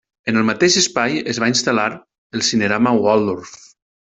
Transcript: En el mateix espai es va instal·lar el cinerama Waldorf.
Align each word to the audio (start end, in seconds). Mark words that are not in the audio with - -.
En 0.31 0.37
el 0.39 0.45
mateix 0.45 0.77
espai 0.79 1.19
es 1.33 1.41
va 1.43 1.49
instal·lar 1.53 1.85
el 2.39 2.45
cinerama 2.49 2.95
Waldorf. 3.05 3.55